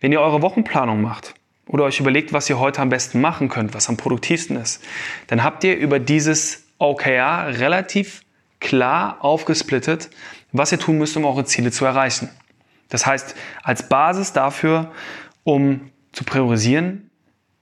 [0.00, 1.34] Wenn ihr eure Wochenplanung macht
[1.66, 4.82] oder euch überlegt, was ihr heute am besten machen könnt, was am produktivsten ist,
[5.26, 8.22] dann habt ihr über dieses OKR relativ
[8.60, 10.10] klar aufgesplittet,
[10.52, 12.28] was ihr tun müsst, um eure Ziele zu erreichen.
[12.88, 14.92] Das heißt, als Basis dafür,
[15.44, 17.10] um zu priorisieren,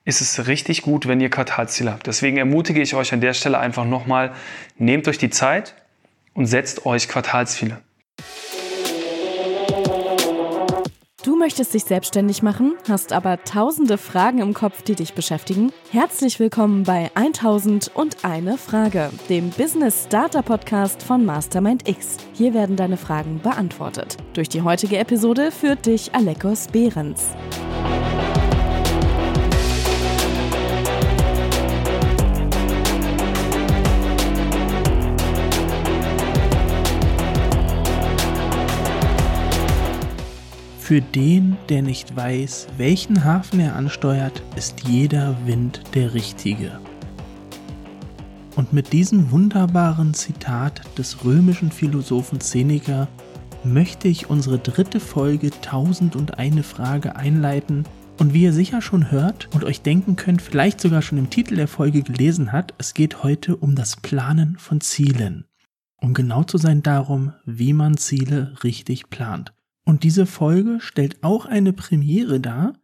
[0.04, 2.06] ist es richtig gut, wenn ihr Quartalsziele habt.
[2.06, 4.32] Deswegen ermutige ich euch an der Stelle einfach nochmal,
[4.78, 5.74] nehmt euch die Zeit
[6.32, 7.82] und setzt euch Quartalsziele.
[11.26, 15.72] Du möchtest dich selbstständig machen, hast aber tausende Fragen im Kopf, die dich beschäftigen?
[15.90, 22.18] Herzlich willkommen bei 1000 und eine Frage, dem Business Starter Podcast von Mastermind X.
[22.32, 24.16] Hier werden deine Fragen beantwortet.
[24.34, 27.34] Durch die heutige Episode führt dich Alekos Behrens.
[40.86, 46.78] Für den, der nicht weiß, welchen Hafen er ansteuert, ist jeder Wind der richtige.
[48.54, 53.08] Und mit diesem wunderbaren Zitat des römischen Philosophen Seneca
[53.64, 57.82] möchte ich unsere dritte Folge 1001 Frage einleiten.
[58.20, 61.56] Und wie ihr sicher schon hört und euch denken könnt, vielleicht sogar schon im Titel
[61.56, 65.46] der Folge gelesen hat, es geht heute um das Planen von Zielen.
[65.96, 69.55] Um genau zu sein darum, wie man Ziele richtig plant.
[69.86, 72.74] Und diese Folge stellt auch eine Premiere dar,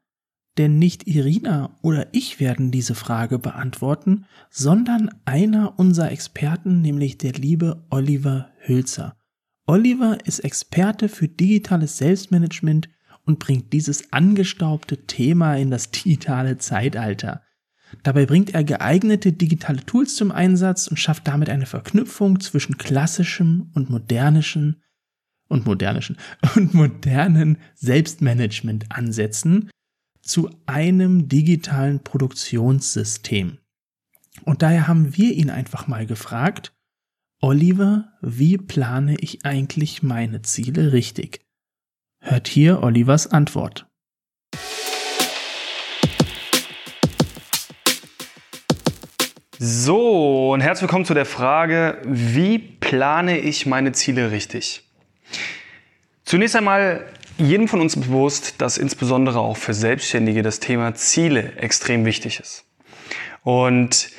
[0.57, 7.33] denn nicht Irina oder ich werden diese Frage beantworten, sondern einer unserer Experten, nämlich der
[7.33, 9.17] liebe Oliver Hülzer.
[9.67, 12.89] Oliver ist Experte für digitales Selbstmanagement
[13.25, 17.43] und bringt dieses angestaubte Thema in das digitale Zeitalter.
[18.05, 23.71] Dabei bringt er geeignete digitale Tools zum Einsatz und schafft damit eine Verknüpfung zwischen klassischem
[23.75, 24.77] und modernischem
[25.53, 26.17] und modernischen
[26.57, 29.71] und modernen Selbstmanagement-Ansätzen
[30.23, 33.59] zu einem digitalen Produktionssystem.
[34.45, 36.73] Und daher haben wir ihn einfach mal gefragt,
[37.41, 41.41] Oliver, wie plane ich eigentlich meine Ziele richtig?
[42.21, 43.87] Hört hier Olivers Antwort.
[49.59, 54.92] So, und herzlich willkommen zu der Frage, wie plane ich meine Ziele richtig?
[56.25, 57.07] Zunächst einmal
[57.39, 62.65] jedem von uns bewusst, dass insbesondere auch für Selbstständige das Thema Ziele extrem wichtig ist.
[63.43, 64.11] Und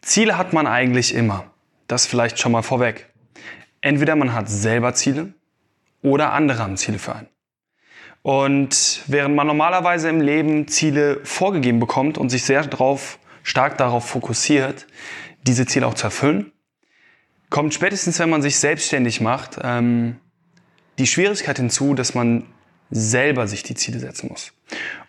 [0.00, 1.44] Ziele hat man eigentlich immer.
[1.86, 3.08] Das vielleicht schon mal vorweg.
[3.80, 5.34] Entweder man hat selber Ziele
[6.02, 7.28] oder andere haben Ziele für einen.
[8.22, 14.08] Und während man normalerweise im Leben Ziele vorgegeben bekommt und sich sehr drauf, stark darauf
[14.08, 14.86] fokussiert,
[15.42, 16.52] diese Ziele auch zu erfüllen,
[17.50, 20.16] kommt spätestens, wenn man sich selbstständig macht, ähm,
[20.98, 22.46] die Schwierigkeit hinzu, dass man
[22.90, 24.52] selber sich die Ziele setzen muss.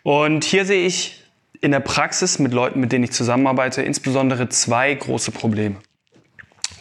[0.04, 1.24] Und hier sehe ich
[1.62, 5.76] in der Praxis mit Leuten, mit denen ich zusammenarbeite, insbesondere zwei große Probleme.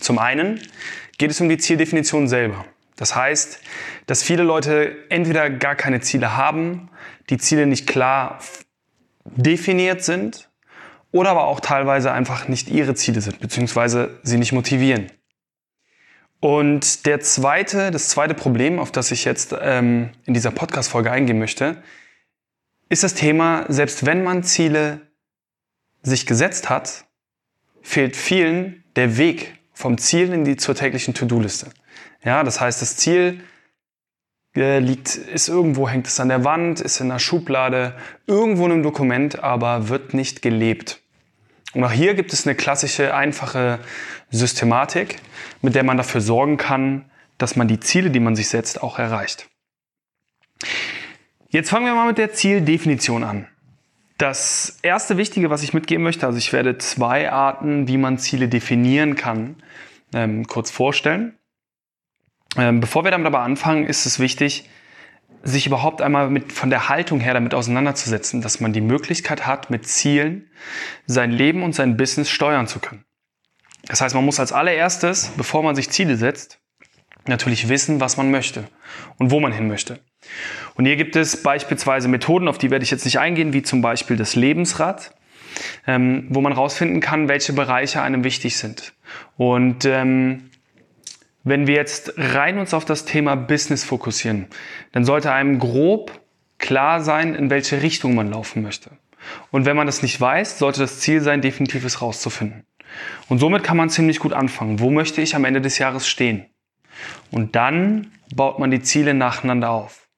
[0.01, 0.61] Zum einen
[1.19, 2.65] geht es um die Zieldefinition selber.
[2.97, 3.61] Das heißt,
[4.07, 6.91] dass viele Leute entweder gar keine Ziele haben,
[7.31, 8.41] die Ziele nicht klar
[9.25, 10.51] definiert sind
[11.13, 15.11] oder aber auch teilweise einfach nicht ihre Ziele sind, beziehungsweise sie nicht motivieren.
[16.43, 21.39] Und der zweite, das zweite Problem, auf das ich jetzt ähm, in dieser Podcast-Folge eingehen
[21.39, 21.81] möchte,
[22.89, 25.03] ist das Thema, selbst wenn man Ziele
[26.03, 27.05] sich gesetzt hat,
[27.81, 31.69] fehlt vielen der Weg vom Ziel in die zur täglichen To-Do-Liste.
[32.25, 33.45] Ja, das heißt, das Ziel
[34.57, 37.95] äh, liegt, ist irgendwo, hängt es an der Wand, ist in einer Schublade,
[38.27, 41.03] irgendwo in einem Dokument, aber wird nicht gelebt.
[41.75, 43.79] Und auch hier gibt es eine klassische, einfache
[44.33, 45.19] Systematik,
[45.61, 48.99] mit der man dafür sorgen kann, dass man die Ziele, die man sich setzt, auch
[48.99, 49.49] erreicht.
[51.49, 53.47] Jetzt fangen wir mal mit der Zieldefinition an.
[54.17, 58.49] Das erste Wichtige, was ich mitgeben möchte, also ich werde zwei Arten, wie man Ziele
[58.49, 59.57] definieren kann,
[60.15, 61.37] ähm, kurz vorstellen.
[62.57, 64.69] Ähm, bevor wir damit aber anfangen, ist es wichtig,
[65.43, 69.71] sich überhaupt einmal mit, von der Haltung her damit auseinanderzusetzen, dass man die Möglichkeit hat,
[69.71, 70.51] mit Zielen
[71.07, 73.05] sein Leben und sein Business steuern zu können.
[73.87, 76.61] Das heißt, man muss als allererstes, bevor man sich Ziele setzt,
[77.27, 78.65] natürlich wissen, was man möchte
[79.19, 79.99] und wo man hin möchte.
[80.75, 83.83] Und hier gibt es beispielsweise Methoden, auf die werde ich jetzt nicht eingehen, wie zum
[83.83, 85.15] Beispiel das Lebensrad,
[85.87, 88.95] ähm, wo man herausfinden kann, welche Bereiche einem wichtig sind.
[89.37, 90.51] Und ähm,
[91.45, 94.47] wenn wir jetzt rein uns auf das Thema Business fokussieren,
[94.93, 96.21] dann sollte einem grob
[96.59, 98.91] klar sein, in welche Richtung man laufen möchte.
[99.51, 102.65] Und wenn man das nicht weiß, sollte das Ziel sein, definitives rauszufinden.
[103.29, 104.81] Und somit kann man ziemlich gut anfangen.
[104.81, 106.47] Wo möchte ich am Ende des Jahres stehen?
[107.31, 110.09] Und dann baut man die Ziele nacheinander auf.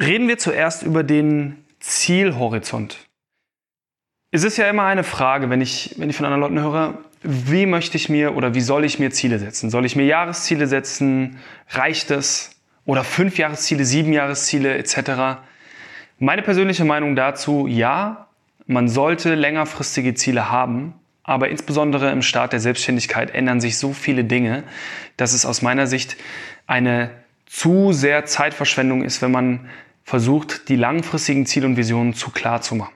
[0.00, 2.98] Reden wir zuerst über den Zielhorizont.
[4.30, 7.66] Es ist ja immer eine Frage, wenn ich, wenn ich von anderen Leuten höre, wie
[7.66, 9.70] möchte ich mir oder wie soll ich mir Ziele setzen?
[9.70, 11.38] Soll ich mir Jahresziele setzen?
[11.68, 12.62] Reicht es?
[12.86, 15.42] Oder fünf Jahresziele, sieben Jahresziele etc.?
[16.18, 18.29] Meine persönliche Meinung dazu, ja,
[18.70, 20.94] man sollte längerfristige Ziele haben,
[21.24, 24.62] aber insbesondere im Start der Selbstständigkeit ändern sich so viele Dinge,
[25.16, 26.16] dass es aus meiner Sicht
[26.66, 27.10] eine
[27.46, 29.68] zu sehr Zeitverschwendung ist, wenn man
[30.04, 32.94] versucht, die langfristigen Ziele und Visionen zu klar zu machen.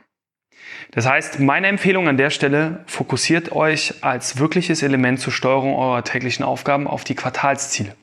[0.92, 6.04] Das heißt, meine Empfehlung an der Stelle, fokussiert euch als wirkliches Element zur Steuerung eurer
[6.04, 7.96] täglichen Aufgaben auf die Quartalsziele.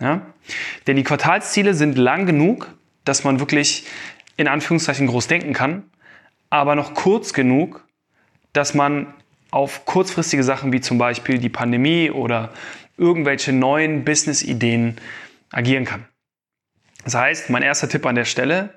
[0.00, 0.22] Ja?
[0.86, 2.74] Denn die Quartalsziele sind lang genug,
[3.04, 3.84] dass man wirklich
[4.38, 5.84] in Anführungszeichen groß denken kann,
[6.50, 7.86] aber noch kurz genug,
[8.52, 9.14] dass man
[9.50, 12.52] auf kurzfristige Sachen wie zum Beispiel die Pandemie oder
[12.96, 14.96] irgendwelche neuen Business-Ideen
[15.50, 16.04] agieren kann.
[17.04, 18.74] Das heißt, mein erster Tipp an der Stelle,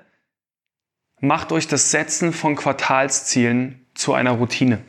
[1.20, 4.80] macht euch das Setzen von Quartalszielen zu einer Routine.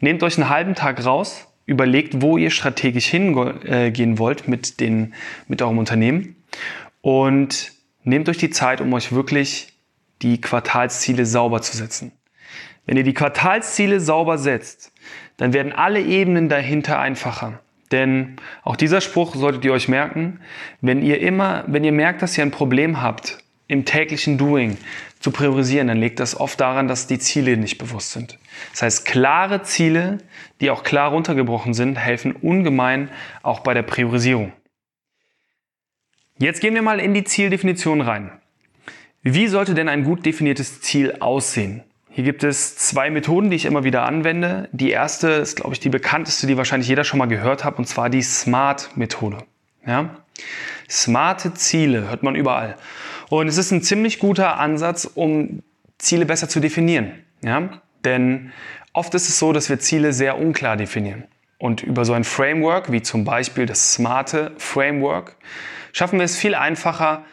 [0.00, 5.14] Nehmt euch einen halben Tag raus, überlegt, wo ihr strategisch hingehen wollt mit, den,
[5.48, 6.36] mit eurem Unternehmen
[7.02, 7.72] und
[8.04, 9.74] nehmt euch die Zeit, um euch wirklich
[10.22, 12.12] die Quartalsziele sauber zu setzen.
[12.88, 14.92] Wenn ihr die Quartalsziele sauber setzt,
[15.36, 17.60] dann werden alle Ebenen dahinter einfacher.
[17.92, 20.40] Denn auch dieser Spruch solltet ihr euch merken,
[20.80, 24.78] wenn ihr immer, wenn ihr merkt, dass ihr ein Problem habt im täglichen Doing
[25.20, 28.38] zu priorisieren, dann liegt das oft daran, dass die Ziele nicht bewusst sind.
[28.70, 30.16] Das heißt, klare Ziele,
[30.62, 33.10] die auch klar runtergebrochen sind, helfen ungemein
[33.42, 34.54] auch bei der Priorisierung.
[36.38, 38.30] Jetzt gehen wir mal in die Zieldefinition rein.
[39.20, 41.84] Wie sollte denn ein gut definiertes Ziel aussehen?
[42.10, 44.68] Hier gibt es zwei Methoden, die ich immer wieder anwende.
[44.72, 47.86] Die erste ist, glaube ich, die bekannteste, die wahrscheinlich jeder schon mal gehört hat, und
[47.86, 49.38] zwar die SMART-Methode.
[49.86, 50.16] Ja?
[50.88, 52.76] Smarte Ziele hört man überall.
[53.28, 55.62] Und es ist ein ziemlich guter Ansatz, um
[55.98, 57.12] Ziele besser zu definieren.
[57.42, 57.80] Ja?
[58.04, 58.52] Denn
[58.92, 61.24] oft ist es so, dass wir Ziele sehr unklar definieren.
[61.58, 65.36] Und über so ein Framework, wie zum Beispiel das smarte Framework,
[65.92, 67.24] schaffen wir es viel einfacher,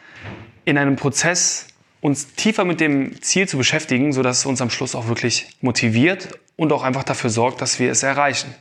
[0.64, 1.68] in einem Prozess
[2.06, 6.38] uns tiefer mit dem Ziel zu beschäftigen, sodass es uns am Schluss auch wirklich motiviert
[6.54, 8.54] und auch einfach dafür sorgt, dass wir es erreichen.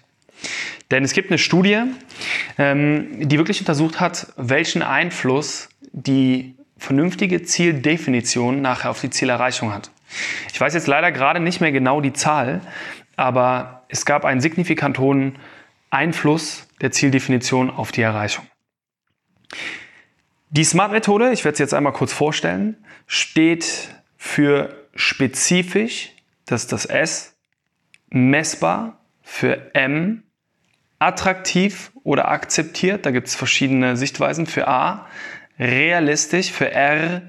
[0.89, 1.83] Denn es gibt eine Studie,
[2.57, 9.91] ähm, die wirklich untersucht hat, welchen Einfluss die vernünftige Zieldefinition nachher auf die Zielerreichung hat.
[10.51, 12.61] Ich weiß jetzt leider gerade nicht mehr genau die Zahl,
[13.15, 15.37] aber es gab einen signifikant hohen
[15.91, 18.45] Einfluss der Zieldefinition auf die Erreichung.
[20.55, 26.13] Die SMART-Methode, ich werde es jetzt einmal kurz vorstellen, steht für spezifisch,
[26.45, 27.35] das ist das S,
[28.07, 30.23] messbar für M,
[30.97, 35.07] attraktiv oder akzeptiert, da gibt es verschiedene Sichtweisen für A,
[35.59, 37.21] realistisch für R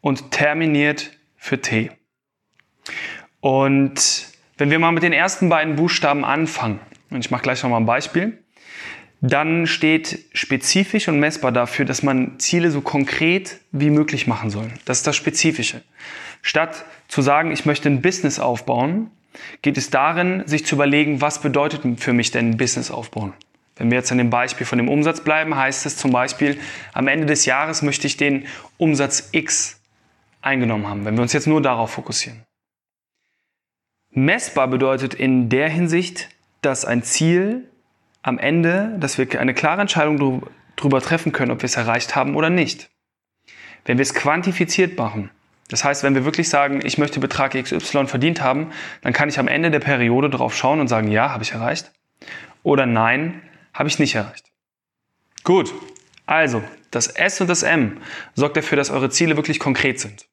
[0.00, 1.92] und terminiert für T.
[3.38, 4.26] Und
[4.58, 6.80] wenn wir mal mit den ersten beiden Buchstaben anfangen,
[7.10, 8.43] und ich mache gleich noch mal ein Beispiel,
[9.20, 14.68] dann steht spezifisch und messbar dafür, dass man Ziele so konkret wie möglich machen soll.
[14.84, 15.82] Das ist das Spezifische.
[16.42, 19.10] Statt zu sagen, ich möchte ein Business aufbauen,
[19.62, 23.32] geht es darin, sich zu überlegen, was bedeutet für mich denn ein Business aufbauen?
[23.76, 26.58] Wenn wir jetzt an dem Beispiel von dem Umsatz bleiben, heißt es zum Beispiel,
[26.92, 28.46] am Ende des Jahres möchte ich den
[28.76, 29.80] Umsatz X
[30.42, 32.44] eingenommen haben, wenn wir uns jetzt nur darauf fokussieren.
[34.10, 36.28] Messbar bedeutet in der Hinsicht,
[36.62, 37.68] dass ein Ziel
[38.24, 42.34] am Ende, dass wir eine klare Entscheidung darüber treffen können, ob wir es erreicht haben
[42.34, 42.90] oder nicht.
[43.84, 45.30] Wenn wir es quantifiziert machen,
[45.68, 49.38] das heißt, wenn wir wirklich sagen, ich möchte Betrag XY verdient haben, dann kann ich
[49.38, 51.92] am Ende der Periode darauf schauen und sagen, ja, habe ich erreicht.
[52.62, 53.42] Oder nein,
[53.74, 54.50] habe ich nicht erreicht.
[55.42, 55.74] Gut,
[56.24, 58.00] also das S und das M
[58.34, 60.26] sorgt dafür, dass eure Ziele wirklich konkret sind.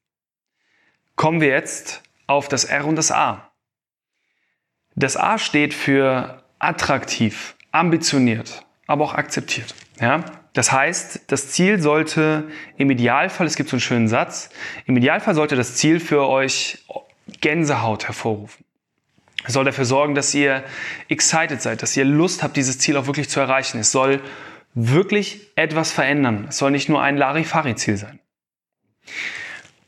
[1.17, 3.51] Kommen wir jetzt auf das R und das A.
[4.95, 9.73] Das A steht für attraktiv, ambitioniert, aber auch akzeptiert.
[9.99, 10.23] Ja?
[10.53, 14.49] Das heißt, das Ziel sollte im Idealfall, es gibt so einen schönen Satz,
[14.85, 16.79] im Idealfall sollte das Ziel für euch
[17.39, 18.65] Gänsehaut hervorrufen.
[19.43, 20.63] Es soll dafür sorgen, dass ihr
[21.07, 23.79] excited seid, dass ihr Lust habt, dieses Ziel auch wirklich zu erreichen.
[23.79, 24.21] Es soll
[24.73, 26.45] wirklich etwas verändern.
[26.49, 28.19] Es soll nicht nur ein Larifari-Ziel sein.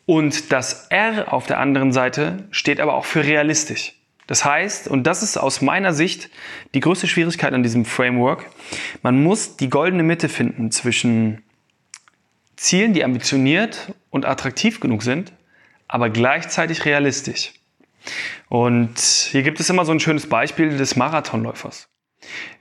[0.06, 3.94] Und das R auf der anderen Seite steht aber auch für realistisch.
[4.28, 6.30] Das heißt, und das ist aus meiner Sicht
[6.74, 8.50] die größte Schwierigkeit an diesem Framework,
[9.02, 11.44] man muss die goldene Mitte finden zwischen
[12.56, 15.34] Zielen, die ambitioniert und attraktiv genug sind,
[15.88, 17.54] aber gleichzeitig realistisch.
[18.50, 21.90] Und hier gibt es immer so ein schönes Beispiel des Marathonläufers.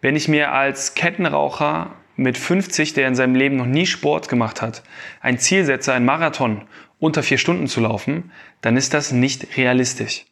[0.00, 4.62] Wenn ich mir als Kettenraucher mit 50, der in seinem Leben noch nie Sport gemacht
[4.62, 4.83] hat,
[5.21, 6.62] ein Ziel setze, ein Marathon
[6.99, 10.25] unter vier Stunden zu laufen, dann ist das nicht realistisch.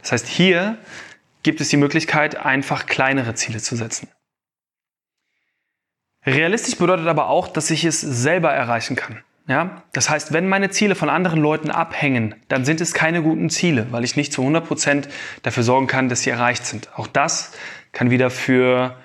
[0.00, 0.78] Das heißt, hier
[1.42, 4.08] gibt es die Möglichkeit, einfach kleinere Ziele zu setzen.
[6.24, 9.22] Realistisch bedeutet aber auch, dass ich es selber erreichen kann.
[9.48, 9.82] Ja?
[9.92, 13.88] Das heißt, wenn meine Ziele von anderen Leuten abhängen, dann sind es keine guten Ziele,
[13.90, 15.08] weil ich nicht zu 100 Prozent
[15.42, 16.90] dafür sorgen kann, dass sie erreicht sind.
[16.96, 17.52] Auch das
[17.90, 18.96] kann wieder für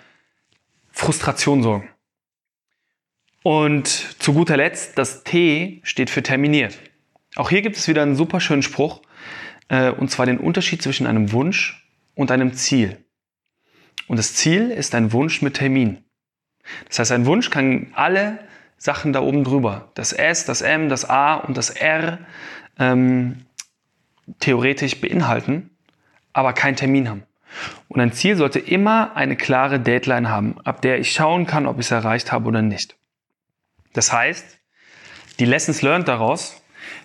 [0.92, 1.90] Frustration sorgen.
[3.44, 6.78] Und zu guter Letzt, das T steht für terminiert.
[7.36, 9.02] Auch hier gibt es wieder einen super schönen Spruch,
[9.70, 12.98] äh, und zwar den Unterschied zwischen einem Wunsch und einem Ziel.
[14.08, 16.04] Und das Ziel ist ein Wunsch mit Termin.
[16.88, 18.40] Das heißt, ein Wunsch kann alle
[18.78, 22.20] Sachen da oben drüber, das S, das M, das A und das R,
[22.78, 23.46] ähm,
[24.40, 25.72] theoretisch beinhalten,
[26.34, 27.24] aber keinen Termin haben.
[27.88, 31.80] Und ein Ziel sollte immer eine klare Deadline haben, ab der ich schauen kann, ob
[31.80, 32.98] ich es erreicht habe oder nicht.
[33.94, 34.60] Das heißt,
[35.40, 36.62] die Lessons learned daraus,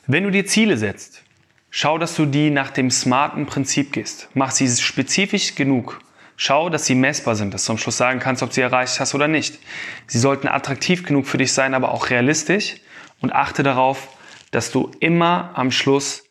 [0.06, 1.22] wenn du dir Ziele setzt,
[1.72, 4.28] schau, dass du die nach dem smarten Prinzip gehst.
[4.34, 5.98] Mach sie spezifisch genug.
[6.36, 9.14] Schau, dass sie messbar sind, dass du am Schluss sagen kannst, ob sie erreicht hast
[9.14, 9.58] oder nicht.
[10.06, 12.76] Sie sollten attraktiv genug für dich sein, aber auch realistisch
[13.20, 14.08] und achte darauf,
[14.50, 16.24] dass du immer am Schluss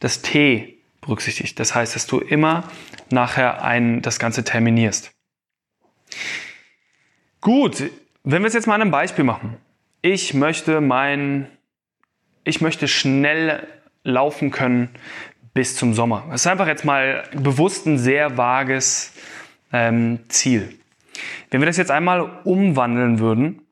[0.00, 1.58] das T berücksichtigst.
[1.58, 2.64] Das heißt, dass du immer
[3.10, 5.10] nachher ein, das Ganze terminierst.
[7.40, 7.82] Gut,
[8.24, 9.56] wenn wir es jetzt mal an einem Beispiel machen.
[10.02, 11.48] Ich möchte mein,
[12.44, 13.66] ich möchte schnell
[14.06, 14.88] laufen können
[15.52, 16.24] bis zum Sommer.
[16.30, 19.12] Das ist einfach jetzt mal bewusst ein sehr vages
[19.72, 20.78] ähm, Ziel.
[21.50, 23.62] Wenn wir das jetzt einmal umwandeln würden,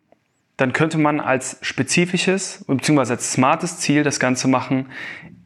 [0.57, 3.13] dann könnte man als spezifisches bzw.
[3.13, 4.91] als smartes Ziel das Ganze machen.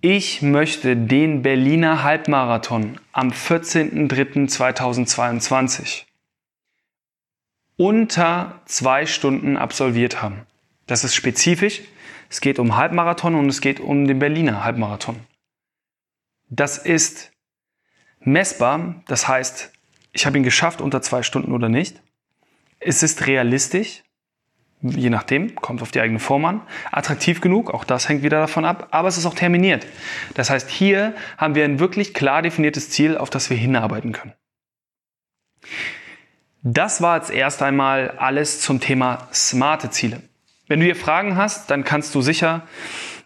[0.00, 6.04] Ich möchte den Berliner Halbmarathon am 14.03.2022
[7.76, 10.42] unter zwei Stunden absolviert haben.
[10.87, 11.80] Das ist spezifisch.
[12.30, 15.20] Es geht um Halbmarathon und es geht um den Berliner Halbmarathon.
[16.50, 17.32] Das ist
[18.20, 19.73] messbar, das heißt,
[20.12, 22.00] ich habe ihn geschafft unter zwei Stunden oder nicht.
[22.80, 24.02] Es ist realistisch,
[24.80, 26.62] je nachdem, kommt auf die eigene Form an.
[26.90, 29.87] Attraktiv genug, auch das hängt wieder davon ab, aber es ist auch terminiert.
[30.35, 34.35] Das heißt, hier haben wir ein wirklich klar definiertes Ziel, auf das wir hinarbeiten können.
[36.62, 40.27] Das war jetzt erst einmal alles zum Thema smarte Ziele.
[40.68, 42.66] Wenn du hier Fragen hast, dann kannst du sicher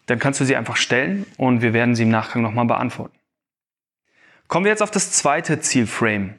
[0.07, 3.15] dann kannst du sie einfach stellen und wir werden sie im Nachgang nochmal beantworten.
[4.49, 6.35] Kommen wir jetzt auf das zweite Zielframe,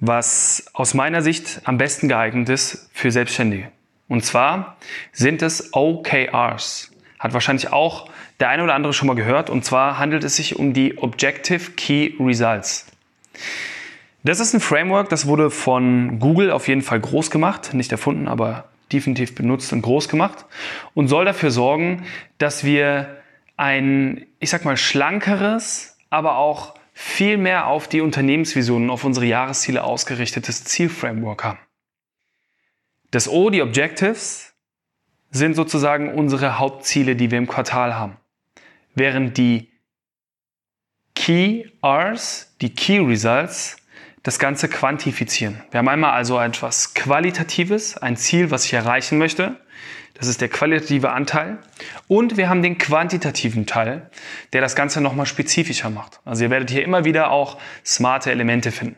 [0.00, 3.70] was aus meiner Sicht am besten geeignet ist für Selbstständige.
[4.08, 4.76] Und zwar
[5.12, 6.90] sind es OKRs.
[7.18, 8.08] Hat wahrscheinlich auch
[8.40, 9.48] der eine oder andere schon mal gehört.
[9.48, 12.86] Und zwar handelt es sich um die Objective Key Results.
[14.24, 17.74] Das ist ein Framework, das wurde von Google auf jeden Fall groß gemacht.
[17.74, 20.44] Nicht erfunden, aber definitiv benutzt und groß gemacht
[20.94, 22.04] und soll dafür sorgen,
[22.38, 23.22] dass wir
[23.56, 29.82] ein, ich sag mal, schlankeres, aber auch viel mehr auf die Unternehmensvisionen, auf unsere Jahresziele
[29.82, 31.58] ausgerichtetes Zielframework haben.
[33.10, 34.54] Das O, die Objectives,
[35.30, 38.18] sind sozusagen unsere Hauptziele, die wir im Quartal haben.
[38.94, 39.70] Während die
[41.14, 43.76] Key Rs, die Key Results,
[44.22, 45.62] das Ganze quantifizieren.
[45.70, 49.56] Wir haben einmal also etwas Qualitatives, ein Ziel, was ich erreichen möchte.
[50.14, 51.58] Das ist der qualitative Anteil.
[52.06, 54.10] Und wir haben den quantitativen Teil,
[54.52, 56.20] der das Ganze nochmal spezifischer macht.
[56.24, 58.96] Also ihr werdet hier immer wieder auch smarte Elemente finden.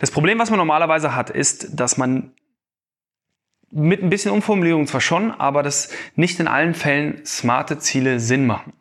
[0.00, 2.32] Das Problem, was man normalerweise hat, ist, dass man
[3.70, 8.46] mit ein bisschen Umformulierung zwar schon, aber dass nicht in allen Fällen smarte Ziele Sinn
[8.46, 8.72] machen.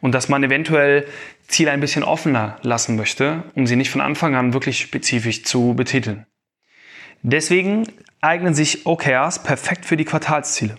[0.00, 1.06] Und dass man eventuell
[1.48, 5.74] Ziele ein bisschen offener lassen möchte, um sie nicht von Anfang an wirklich spezifisch zu
[5.74, 6.26] betiteln.
[7.22, 7.86] Deswegen
[8.20, 10.76] eignen sich OKRs perfekt für die Quartalsziele.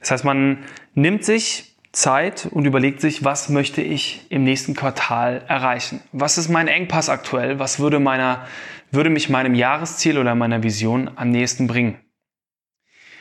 [0.00, 0.64] Das heißt, man
[0.94, 6.00] nimmt sich Zeit und überlegt sich, was möchte ich im nächsten Quartal erreichen?
[6.12, 7.58] Was ist mein Engpass aktuell?
[7.58, 8.46] Was würde, meiner,
[8.90, 11.98] würde mich meinem Jahresziel oder meiner Vision am nächsten bringen?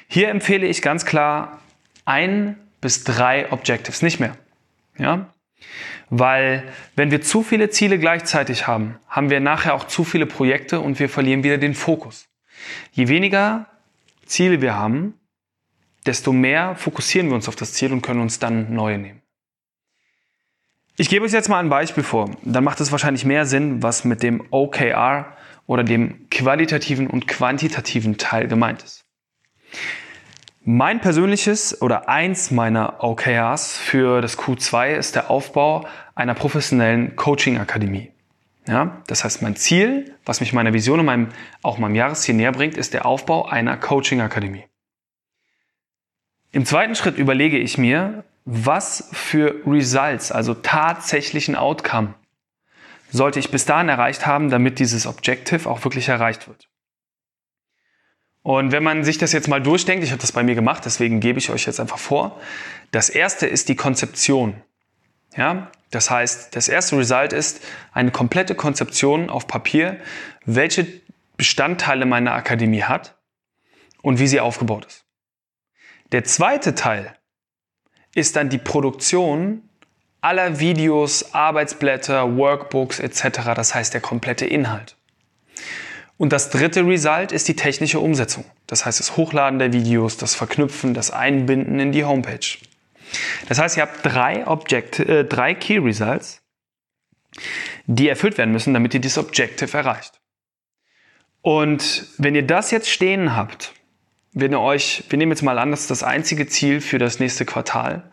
[0.07, 1.59] Hier empfehle ich ganz klar
[2.05, 4.38] ein bis drei Objectives, nicht mehr.
[4.97, 5.33] Ja?
[6.09, 6.63] Weil
[6.95, 10.99] wenn wir zu viele Ziele gleichzeitig haben, haben wir nachher auch zu viele Projekte und
[10.99, 12.27] wir verlieren wieder den Fokus.
[12.91, 13.67] Je weniger
[14.25, 15.13] Ziele wir haben,
[16.05, 19.21] desto mehr fokussieren wir uns auf das Ziel und können uns dann neue nehmen.
[20.99, 22.31] Ich gebe euch jetzt mal ein Beispiel vor.
[22.43, 25.37] Dann macht es wahrscheinlich mehr Sinn, was mit dem OKR
[25.67, 29.05] oder dem qualitativen und quantitativen Teil gemeint ist.
[30.69, 38.12] Mein persönliches oder eins meiner OKRs für das Q2 ist der Aufbau einer professionellen Coaching-Akademie.
[38.67, 41.29] Ja, das heißt, mein Ziel, was mich meiner Vision und meinem,
[41.63, 44.65] auch meinem Jahresziel näher bringt, ist der Aufbau einer Coaching-Akademie.
[46.51, 52.15] Im zweiten Schritt überlege ich mir, was für Results, also tatsächlichen Outcome,
[53.09, 56.67] sollte ich bis dahin erreicht haben, damit dieses Objective auch wirklich erreicht wird.
[58.48, 61.20] Und wenn man sich das jetzt mal durchdenkt, ich habe das bei mir gemacht, deswegen
[61.20, 62.39] gebe ich euch jetzt einfach vor.
[62.92, 64.54] Das erste ist die Konzeption.
[65.36, 67.60] Ja, das heißt, das erste Result ist
[67.92, 70.00] eine komplette Konzeption auf Papier,
[70.46, 70.88] welche
[71.36, 73.18] Bestandteile meine Akademie hat
[74.01, 75.04] und wie sie aufgebaut ist.
[76.13, 77.18] Der zweite Teil
[78.16, 79.62] ist dann die Produktion
[80.22, 83.39] aller Videos, Arbeitsblätter, Workbooks etc.
[83.56, 84.96] Das heißt der komplette Inhalt.
[86.17, 88.43] Und das dritte Result ist die technische Umsetzung.
[88.65, 92.57] Das heißt das Hochladen der Videos, das Verknüpfen, das Einbinden in die Homepage.
[93.47, 96.41] Das heißt, ihr habt drei, Object äh, drei Key Results,
[97.86, 100.19] die erfüllt werden müssen, damit ihr dieses Objective erreicht.
[101.41, 103.74] Und wenn ihr das jetzt stehen habt,
[104.33, 107.19] wenn ihr euch, wir nehmen jetzt mal an, das ist das einzige Ziel für das
[107.19, 108.12] nächste Quartal,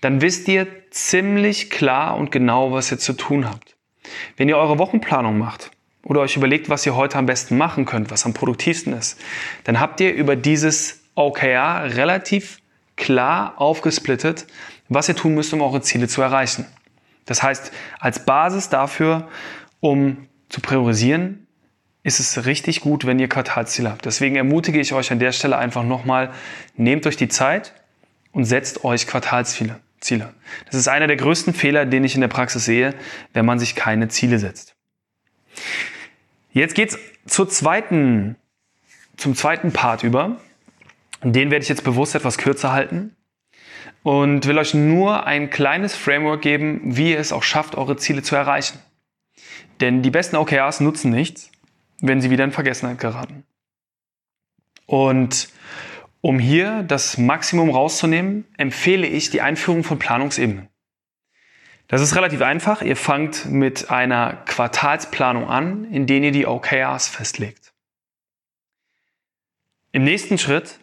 [0.00, 3.76] dann wisst ihr ziemlich klar und genau, was ihr zu tun habt.
[4.36, 5.70] Wenn ihr eure Wochenplanung macht
[6.04, 9.20] oder euch überlegt, was ihr heute am besten machen könnt, was am produktivsten ist,
[9.64, 12.58] dann habt ihr über dieses OKR relativ
[12.96, 14.46] klar aufgesplittet,
[14.88, 16.66] was ihr tun müsst, um eure Ziele zu erreichen.
[17.26, 19.28] Das heißt, als Basis dafür,
[19.80, 21.46] um zu priorisieren,
[22.02, 24.04] ist es richtig gut, wenn ihr Quartalsziele habt.
[24.04, 26.32] Deswegen ermutige ich euch an der Stelle einfach nochmal,
[26.76, 27.72] nehmt euch die Zeit
[28.32, 29.80] und setzt euch Quartalsziele.
[30.04, 30.34] Ziele.
[30.66, 32.94] Das ist einer der größten Fehler, den ich in der Praxis sehe,
[33.32, 34.74] wenn man sich keine Ziele setzt.
[36.54, 36.96] Jetzt geht's
[37.26, 38.36] zur zweiten,
[39.16, 40.40] zum zweiten Part über.
[41.22, 43.16] Den werde ich jetzt bewusst etwas kürzer halten
[44.04, 48.22] und will euch nur ein kleines Framework geben, wie ihr es auch schafft, eure Ziele
[48.22, 48.78] zu erreichen.
[49.80, 51.50] Denn die besten OKRs nutzen nichts,
[52.00, 53.42] wenn sie wieder in Vergessenheit geraten.
[54.86, 55.48] Und
[56.20, 60.68] um hier das Maximum rauszunehmen, empfehle ich die Einführung von Planungsebenen.
[61.88, 62.82] Das ist relativ einfach.
[62.82, 67.72] Ihr fangt mit einer Quartalsplanung an, in der ihr die OKRs festlegt.
[69.92, 70.80] Im nächsten Schritt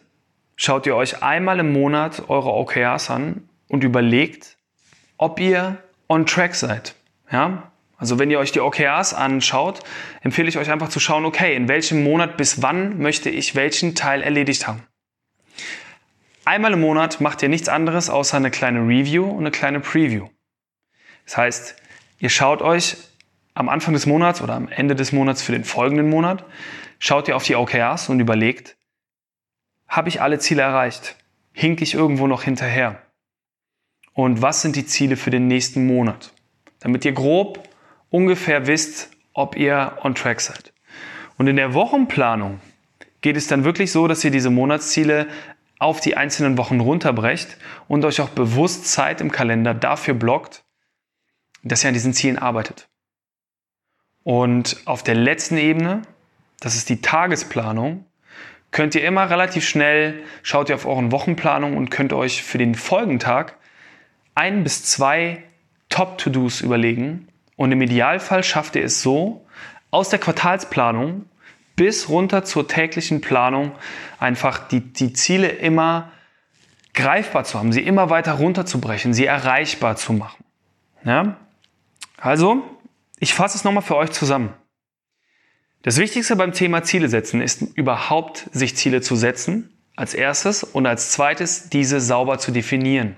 [0.56, 4.56] schaut ihr euch einmal im Monat eure OKRs an und überlegt,
[5.18, 6.94] ob ihr on track seid.
[7.30, 7.72] Ja?
[7.98, 9.80] Also wenn ihr euch die OKRs anschaut,
[10.22, 13.94] empfehle ich euch einfach zu schauen, okay, in welchem Monat bis wann möchte ich welchen
[13.94, 14.82] Teil erledigt haben.
[16.44, 20.28] Einmal im Monat macht ihr nichts anderes außer eine kleine Review und eine kleine Preview.
[21.24, 21.76] Das heißt,
[22.18, 22.96] ihr schaut euch
[23.54, 26.44] am Anfang des Monats oder am Ende des Monats für den folgenden Monat,
[26.98, 28.76] schaut ihr auf die OKRs und überlegt,
[29.88, 31.16] habe ich alle Ziele erreicht?
[31.52, 33.02] Hink ich irgendwo noch hinterher?
[34.14, 36.32] Und was sind die Ziele für den nächsten Monat?
[36.80, 37.68] Damit ihr grob
[38.10, 40.72] ungefähr wisst, ob ihr on track seid.
[41.38, 42.60] Und in der Wochenplanung
[43.20, 45.28] geht es dann wirklich so, dass ihr diese Monatsziele
[45.78, 47.56] auf die einzelnen Wochen runterbrecht
[47.88, 50.61] und euch auch bewusst Zeit im Kalender dafür blockt,
[51.62, 52.88] dass ihr an diesen Zielen arbeitet.
[54.24, 56.02] Und auf der letzten Ebene,
[56.60, 58.04] das ist die Tagesplanung,
[58.70, 62.74] könnt ihr immer relativ schnell, schaut ihr auf euren Wochenplanung und könnt euch für den
[62.74, 63.56] Folgentag
[64.34, 65.42] ein bis zwei
[65.88, 67.28] Top-To-Dos überlegen.
[67.56, 69.44] Und im Idealfall schafft ihr es so,
[69.90, 71.26] aus der Quartalsplanung
[71.76, 73.72] bis runter zur täglichen Planung
[74.18, 76.10] einfach die, die Ziele immer
[76.94, 80.44] greifbar zu haben, sie immer weiter runterzubrechen, sie erreichbar zu machen.
[81.04, 81.36] Ja?
[82.22, 82.62] Also,
[83.18, 84.54] ich fasse es nochmal für euch zusammen.
[85.82, 90.86] Das Wichtigste beim Thema Ziele setzen ist überhaupt, sich Ziele zu setzen, als erstes und
[90.86, 93.16] als zweites diese sauber zu definieren.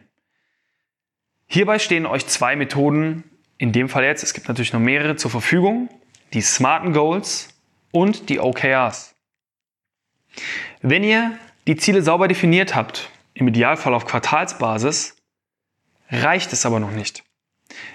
[1.47, 3.25] Hierbei stehen euch zwei Methoden,
[3.59, 5.91] in dem Fall jetzt, es gibt natürlich noch mehrere zur Verfügung,
[6.33, 7.51] die smarten Goals
[7.93, 9.15] und die OKRs.
[10.81, 15.15] Wenn ihr die Ziele sauber definiert habt, im Idealfall auf Quartalsbasis,
[16.09, 17.23] reicht es aber noch nicht.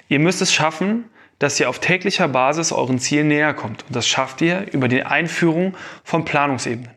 [0.08, 1.06] Ihr müsst es schaffen,
[1.40, 3.86] dass ihr auf täglicher Basis euren Zielen näher kommt.
[3.88, 6.92] Und das schafft ihr über die Einführung von Planungsebenen.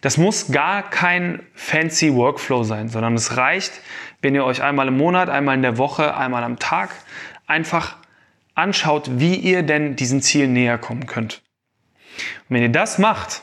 [0.00, 3.72] Das muss gar kein fancy Workflow sein, sondern es reicht,
[4.20, 6.90] wenn ihr euch einmal im Monat, einmal in der Woche, einmal am Tag
[7.46, 7.96] einfach
[8.54, 11.42] anschaut, wie ihr denn diesen Zielen näher kommen könnt.
[12.48, 13.42] Und wenn ihr das macht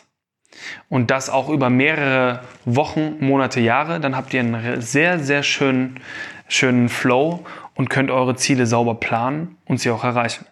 [0.89, 5.99] und das auch über mehrere Wochen, Monate, Jahre, dann habt ihr einen sehr, sehr schönen,
[6.47, 7.45] schönen Flow
[7.81, 10.45] und könnt eure Ziele sauber planen und sie auch erreichen.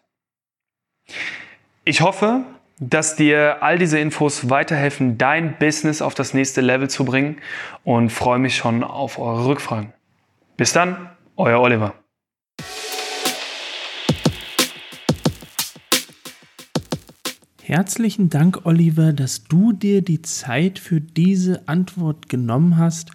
[1.85, 2.41] Ich hoffe,
[2.79, 7.37] dass dir all diese Infos weiterhelfen, dein Business auf das nächste Level zu bringen
[7.83, 9.93] und freue mich schon auf eure Rückfragen.
[10.57, 11.93] Bis dann, euer Oliver.
[17.61, 23.11] Herzlichen Dank, Oliver, dass du dir die Zeit für diese Antwort genommen hast.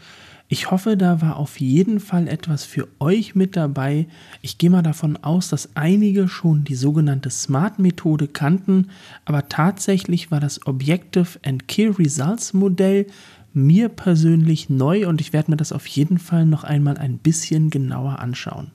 [0.55, 4.07] Ich hoffe, da war auf jeden Fall etwas für euch mit dabei.
[4.41, 8.91] Ich gehe mal davon aus, dass einige schon die sogenannte SMART-Methode kannten,
[9.25, 13.09] aber tatsächlich war das Objective and Key Results Modell
[13.53, 17.69] mir persönlich neu und ich werde mir das auf jeden Fall noch einmal ein bisschen
[17.71, 18.71] genauer anschauen.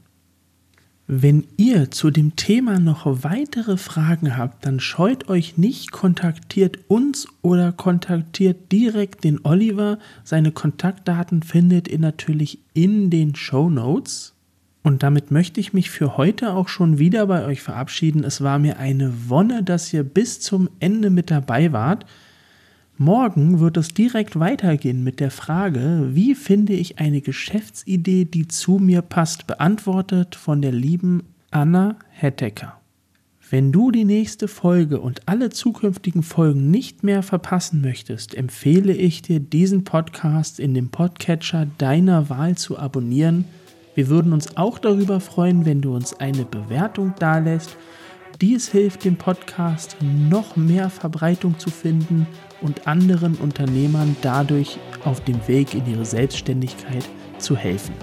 [1.11, 7.27] Wenn ihr zu dem Thema noch weitere Fragen habt, dann scheut euch nicht, kontaktiert uns
[7.41, 9.97] oder kontaktiert direkt den Oliver.
[10.23, 14.35] Seine Kontaktdaten findet ihr natürlich in den Show Notes.
[14.83, 18.23] Und damit möchte ich mich für heute auch schon wieder bei euch verabschieden.
[18.23, 22.05] Es war mir eine Wonne, dass ihr bis zum Ende mit dabei wart.
[23.01, 28.73] Morgen wird es direkt weitergehen mit der Frage, wie finde ich eine Geschäftsidee, die zu
[28.73, 32.77] mir passt, beantwortet von der lieben Anna Hettecker.
[33.49, 39.21] Wenn du die nächste Folge und alle zukünftigen Folgen nicht mehr verpassen möchtest, empfehle ich
[39.21, 43.45] dir, diesen Podcast in dem Podcatcher deiner Wahl zu abonnieren.
[43.95, 47.77] Wir würden uns auch darüber freuen, wenn du uns eine Bewertung dalässt.
[48.41, 52.27] Dies hilft dem Podcast, noch mehr Verbreitung zu finden
[52.61, 57.05] und anderen Unternehmern dadurch auf dem Weg in ihre Selbstständigkeit
[57.37, 57.93] zu helfen.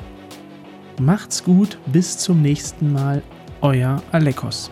[1.00, 3.22] Macht's gut, bis zum nächsten Mal,
[3.60, 4.70] euer Alekos.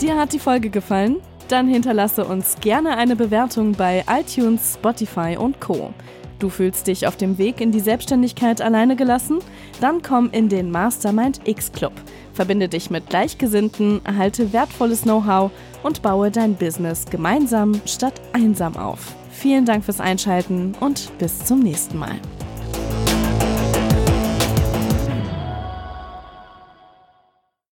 [0.00, 1.18] Dir hat die Folge gefallen?
[1.48, 5.94] Dann hinterlasse uns gerne eine Bewertung bei iTunes, Spotify und Co.
[6.42, 9.38] Du fühlst dich auf dem Weg in die Selbstständigkeit alleine gelassen?
[9.80, 11.92] Dann komm in den Mastermind X Club.
[12.32, 15.52] Verbinde dich mit Gleichgesinnten, erhalte wertvolles Know-how
[15.84, 19.14] und baue dein Business gemeinsam statt einsam auf.
[19.30, 22.18] Vielen Dank fürs Einschalten und bis zum nächsten Mal.